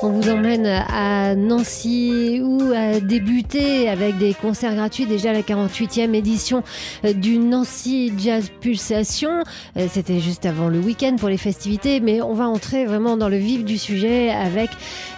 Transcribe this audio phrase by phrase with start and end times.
[0.00, 6.14] On vous emmène à Nancy où a débuté avec des concerts gratuits déjà la 48e
[6.14, 6.62] édition
[7.02, 9.42] du Nancy Jazz Pulsation.
[9.76, 13.28] Euh, c'était juste avant le week-end pour les festivités, mais on va entrer vraiment dans
[13.28, 14.70] le vif du sujet avec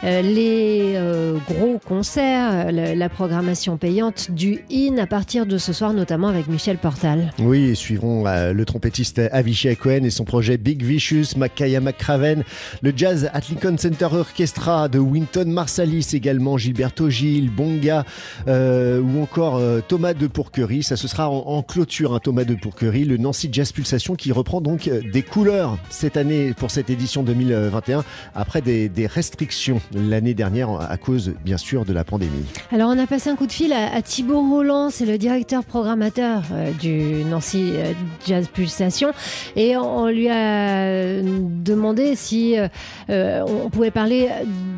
[0.04, 5.92] euh, les euh, gros concerts, la programmation payante du IN à partir de ce soir,
[5.92, 7.34] notamment avec Michel Portal.
[7.38, 12.44] Oui, suivront le trompettiste Avishai Cohen et son projet Big Vicious, Makaya McCraven,
[12.80, 18.04] le Jazz at Lincoln Center Orchestra de Winton Marsalis également, Gilberto Gil, Bonga
[18.46, 20.84] euh, ou encore euh, Thomas de Pourquerie.
[20.84, 24.60] Ça, ce sera en, clôture, hein, Thomas de Pourquerie, le Nancy Jazz Pulsation qui reprend
[24.60, 30.70] donc euh, des couleurs cette année pour cette édition 2021 après des, restrictions l'année dernière
[30.70, 32.44] à cause bien sûr de la pandémie.
[32.70, 36.42] Alors on a passé un coup de fil à, Thibaut Roland, c'est le directeur programmateur
[36.80, 37.72] du Nancy
[38.26, 39.10] Jazz Pulsation
[39.56, 42.56] et on, lui a demandé si
[43.08, 44.28] on pouvait parler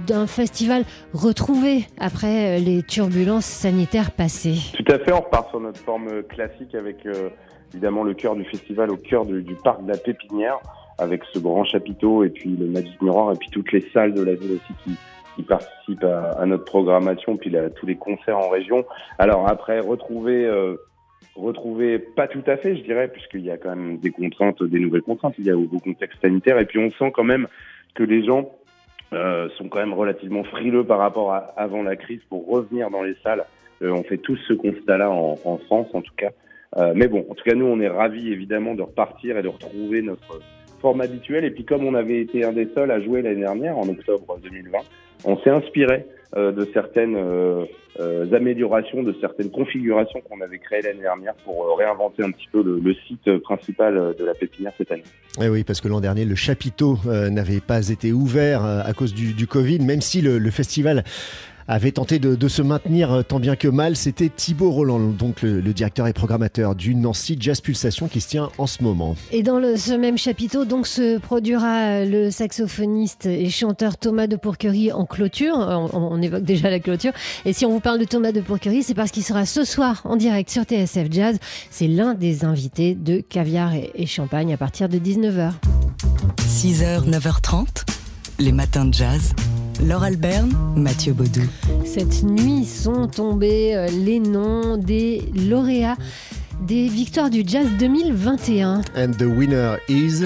[0.07, 4.59] d'un festival retrouvé après les turbulences sanitaires passées.
[4.75, 7.31] Tout à fait, on repart sur notre forme classique avec euh,
[7.73, 10.59] évidemment le cœur du festival au cœur du, parc de la Pépinière,
[10.99, 14.23] avec ce grand chapiteau et puis le Magic Mirror et puis toutes les salles de
[14.23, 14.97] la ville aussi qui,
[15.49, 18.85] participent à, notre programmation, puis tous les concerts en région.
[19.19, 20.45] Alors après, retrouver...
[20.45, 20.77] Euh,
[22.15, 25.03] pas tout à fait, je dirais, puisqu'il y a quand même des contraintes, des nouvelles
[25.03, 27.49] contraintes, il y a au, au contexte sanitaire, et puis on sent quand même
[27.95, 28.51] que les gens
[29.13, 33.03] euh, sont quand même relativement frileux par rapport à avant la crise pour revenir dans
[33.03, 33.45] les salles.
[33.83, 36.31] Euh, on fait tous ce constat-là en, en, France, en tout cas.
[36.77, 39.49] Euh, mais bon, en tout cas, nous, on est ravis évidemment de repartir et de
[39.49, 40.41] retrouver notre
[40.81, 41.45] forme habituelle.
[41.45, 44.39] Et puis, comme on avait été un des seuls à jouer l'année dernière, en octobre
[44.43, 44.79] 2020,
[45.25, 47.65] on s'est inspiré de certaines euh,
[48.01, 52.63] euh, améliorations, de certaines configurations qu'on avait créées l'année dernière pour réinventer un petit peu
[52.63, 55.03] le, site principal de la pépinière cette année.
[55.41, 59.15] Et eh oui, parce que l'an dernier, le chapiteau n'avait pas été ouvert à cause
[59.15, 61.05] du, Covid, même si le festival
[61.69, 63.97] avait tenté de, se maintenir euh, tant bien que mal.
[63.97, 68.51] C'était Thibaut Roland, donc le, directeur et programmateur du Nancy Jazz Pulsation qui se tient
[68.59, 69.17] en ce moment.
[69.31, 74.93] Et dans ce même chapiteau, donc, se produira le saxophoniste et chanteur Thomas de Pourquerie
[74.93, 75.55] en clôture.
[75.93, 77.13] On, évoque déjà la clôture.
[77.45, 80.03] Et si on vous parle de Thomas de Pourquerie, c'est parce qu'il sera ce soir
[80.05, 81.39] en direct sur TSF Jazz.
[81.71, 85.53] C'est l'un des invités de Caviar et, et Champagne à partir de 19h.
[86.47, 87.85] 6h, 9h30,
[88.39, 89.33] les matins de jazz.
[89.87, 91.43] Laure Alberne, Mathieu Baudou.
[91.85, 95.97] Cette nuit sont tombés euh, les noms des lauréats
[96.61, 98.83] des victoires du jazz 2021.
[98.97, 100.25] And the winner is.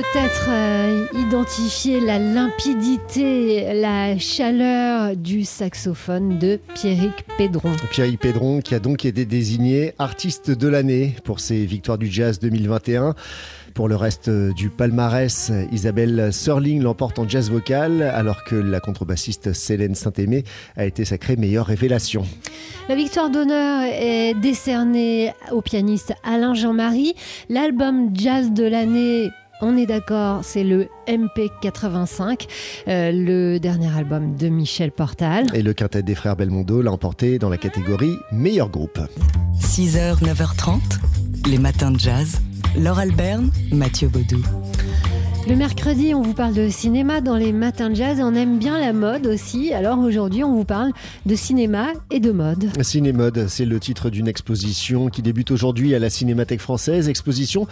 [0.00, 7.72] Peut-être euh, identifier la limpidité, la chaleur du saxophone de Pierrick Pédron.
[7.90, 12.38] Pierrick Pédron qui a donc été désigné artiste de l'année pour ses victoires du jazz
[12.38, 13.14] 2021.
[13.74, 19.52] Pour le reste du palmarès, Isabelle Serling l'emporte en jazz vocal, alors que la contrebassiste
[19.52, 20.44] Célène Saint-Aimé
[20.76, 22.24] a été sacrée meilleure révélation.
[22.88, 27.14] La victoire d'honneur est décernée au pianiste Alain Jean-Marie.
[27.48, 32.46] L'album jazz de l'année on est d'accord, c'est le MP85,
[32.88, 35.46] euh, le dernier album de Michel Portal.
[35.54, 38.98] Et le quintet des frères Belmondo l'a emporté dans la catégorie meilleur groupe.
[39.58, 40.80] 6h, 9h30,
[41.48, 42.40] les matins de jazz.
[42.76, 44.42] Laure Alberne, Mathieu Baudou.
[45.48, 48.20] Le mercredi, on vous parle de cinéma dans les matins de jazz.
[48.22, 49.72] On aime bien la mode aussi.
[49.72, 50.92] Alors aujourd'hui, on vous parle
[51.24, 52.70] de cinéma et de mode.
[52.82, 57.08] Cinémode, c'est le titre d'une exposition qui débute aujourd'hui à la Cinémathèque française.
[57.08, 57.66] Exposition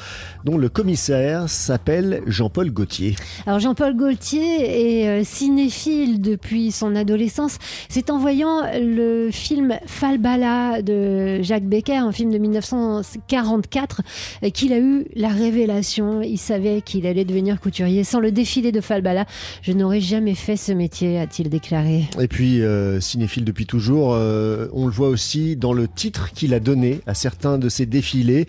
[0.45, 3.17] dont le commissaire s'appelle Jean-Paul Gaultier.
[3.47, 7.59] Alors Jean-Paul Gaultier est euh, cinéphile depuis son adolescence.
[7.91, 14.01] C'est en voyant le film Falbala de Jacques Becker, un film de 1944,
[14.43, 16.23] euh, qu'il a eu la révélation.
[16.23, 18.05] Il savait qu'il allait devenir couturier.
[18.05, 19.27] Sans le défilé de Falbala,
[19.63, 22.05] je n'aurais jamais fait ce métier, a-t-il déclaré.
[22.21, 26.55] Et puis, euh, cinéphile depuis toujours, euh, on le voit aussi dans le titre qu'il
[26.55, 28.47] a donné à certains de ses défilés.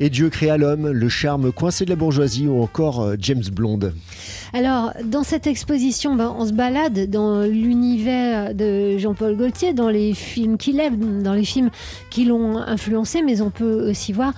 [0.00, 3.92] Et Dieu créa l'homme, le charme coincé de la bourgeoisie ou encore euh, James Blonde.
[4.52, 10.14] Alors, dans cette exposition, ben, on se balade dans l'univers de Jean-Paul Gaultier, dans les
[10.14, 11.70] films qu'il aime, dans les films
[12.10, 14.32] qui l'ont influencé, mais on peut aussi voir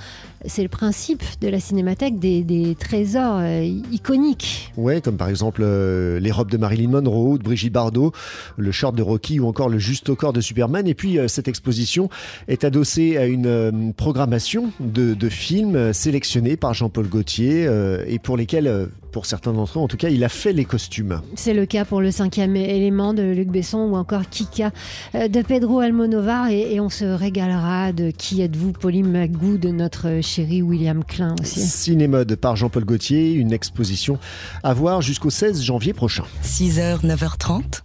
[0.46, 4.72] c'est le principe de la cinémathèque des, trésors euh, iconiques.
[4.76, 8.12] Ouais, comme par exemple euh, les robes de Marilyn Monroe, de Brigitte Bardot,
[8.56, 10.86] le short de Rocky ou encore le juste au corps de Superman.
[10.86, 12.08] Et puis euh, cette exposition
[12.48, 17.68] est adossée à une programmation de, de films sélectionnés par Jean-Paul Gaultier
[18.06, 21.20] et pour lesquels, pour certains d'entre eux en tout cas, il a fait les costumes.
[21.34, 24.70] C'est le cas pour le cinquième élément de Luc Besson ou encore Kika
[25.14, 29.70] euh, de Pedro Almonovar et, et on se régalera de Qui êtes-vous Pauline Magou de
[29.70, 31.60] notre chéri William Klein aussi.
[31.60, 34.18] Cinémode par Jean-Paul Gaultier, une exposition
[34.62, 36.24] à voir jusqu'au 16 janvier prochain.
[36.44, 37.82] 6h, 9h30,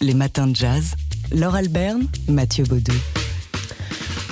[0.00, 0.94] les matins de jazz.
[1.32, 2.92] Laure Alberne, Mathieu Baudou.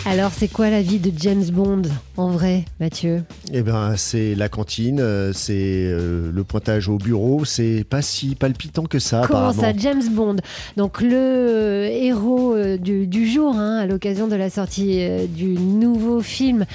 [0.05, 1.83] Alors c'est quoi la vie de James Bond
[2.17, 3.23] en vrai Mathieu?
[3.53, 8.35] Eh ben, c'est la cantine, euh, c'est euh, le pointage au bureau, c'est pas si
[8.35, 10.37] palpitant que ça Comment ça James Bond?
[10.77, 16.21] Donc le euh, héros du, du jour hein, à l'occasion de la sortie du nouveau
[16.21, 16.67] film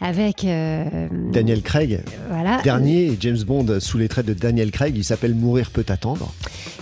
[0.00, 2.00] avec euh, Daniel Craig,
[2.30, 6.32] voilà dernier James Bond sous les traits de Daniel Craig, il s'appelle Mourir peut attendre.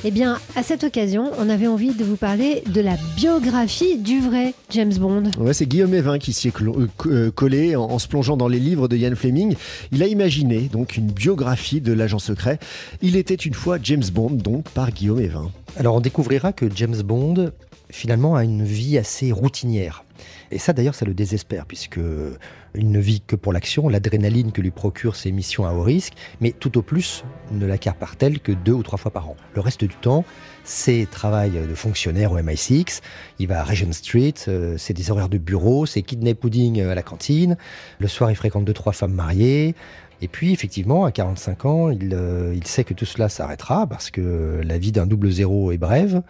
[0.05, 4.21] Eh bien, à cette occasion, on avait envie de vous parler de la biographie du
[4.21, 5.25] vrai James Bond.
[5.39, 8.49] Ouais, c'est Guillaume Evin qui s'y est euh, euh, collé en, en se plongeant dans
[8.49, 9.57] les livres de Ian Fleming.
[9.93, 12.59] Il a imaginé donc une biographie de l'agent secret.
[13.03, 15.51] Il était une fois James Bond, donc par Guillaume Evin.
[15.79, 17.53] Alors on découvrira que James Bond
[17.91, 20.05] finalement a une vie assez routinière.
[20.51, 22.01] Et ça d'ailleurs ça le désespère puisque
[22.75, 26.15] il ne vit que pour l'action, l'adrénaline que lui procurent ses missions à haut risque,
[26.41, 29.37] mais tout au plus ne l'accapare-t-elle que deux ou trois fois par an.
[29.55, 30.25] Le reste du temps,
[30.65, 33.01] c'est travail de fonctionnaire au MI6,
[33.39, 36.95] il va à Regent Street, euh, c'est des horaires de bureau, c'est kidney pudding à
[36.95, 37.57] la cantine,
[37.99, 39.75] le soir il fréquente deux trois femmes mariées,
[40.23, 44.11] et puis, effectivement, à 45 ans, il, euh, il sait que tout cela s'arrêtera parce
[44.11, 46.23] que la vie d'un double zéro est brève.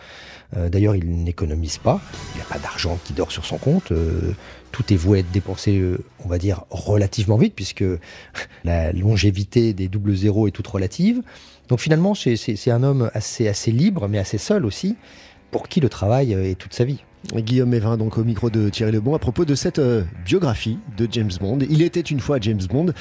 [0.57, 2.01] Euh, D'ailleurs, il n'économise pas.
[2.35, 3.93] Il n'a pas d'argent qui dort sur son compte.
[3.93, 4.33] Euh,
[4.73, 5.81] tout est voué à être dépensé,
[6.25, 7.85] on va dire, relativement vite puisque
[8.65, 11.23] la longévité des double zéros est toute relative.
[11.69, 14.97] Donc finalement, c'est- un homme assez, libre, mais assez seul aussi,
[15.51, 17.03] pour qui le travail est toute sa vie.
[17.35, 21.09] Guillaume Evin, donc au micro de Thierry Lebon, à propos de cette euh, biographie de
[21.11, 21.59] James Bond.
[21.69, 22.93] Il était une fois James Bond,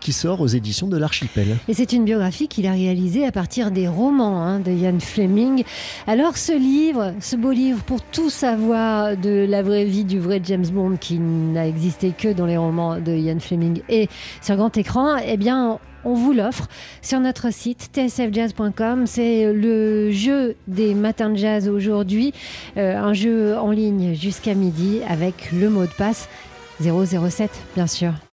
[0.00, 1.56] qui sort aux éditions de l'Archipel.
[1.68, 5.62] Et c'est une biographie qu'il a réalisée à partir des romans hein, de Ian Fleming.
[6.06, 10.40] Alors ce livre, ce beau livre pour tout savoir de la vraie vie du vrai
[10.44, 14.08] James Bond qui n'a existé que dans les romans de Ian Fleming et
[14.40, 16.68] sur grand écran, eh bien on vous l'offre
[17.00, 19.06] sur notre site tsfjazz.com.
[19.06, 22.32] C'est le jeu des matins de jazz aujourd'hui,
[22.76, 26.28] Euh, un jeu en ligne jusqu'à midi avec le mot de passe
[26.80, 28.12] 007 bien sûr.